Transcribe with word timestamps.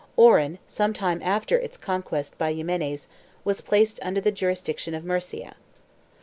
Oran, 0.17 0.57
some 0.65 0.93
time 0.93 1.21
after 1.21 1.59
its 1.59 1.77
conquest 1.77 2.35
by 2.39 2.51
Ximenes, 2.51 3.07
was 3.43 3.61
placed 3.61 3.99
under 4.01 4.19
the 4.19 4.31
jurisdiction 4.31 4.95
of 4.95 5.05
Murcia. 5.05 5.53